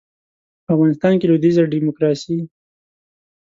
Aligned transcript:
په 0.63 0.69
افغانستان 0.75 1.13
کې 1.17 1.27
لویدیځه 1.29 1.63
ډیموکراسي 1.73 2.37